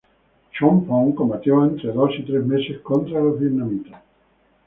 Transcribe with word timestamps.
Chorn-Pond 0.57 1.13
combatió 1.13 1.63
entre 1.63 1.91
dos 1.93 2.09
y 2.17 2.23
tres 2.23 2.43
meses 2.43 2.79
contra 2.79 3.19
los 3.19 3.39
vietnamitas. 3.39 4.01